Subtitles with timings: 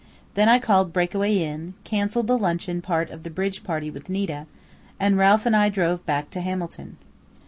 [0.33, 4.47] Then I called Breakaway Inn, cancelled the luncheon part of the bridge party with Nita,
[4.99, 6.97] and Ralph and I drove back to Hamilton."